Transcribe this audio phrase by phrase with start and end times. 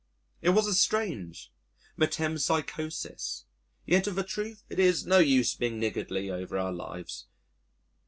[0.41, 1.51] It was a strange
[1.95, 3.45] metempsychosis.
[3.85, 7.27] Yet of a truth it is no use being niggardly over our lives.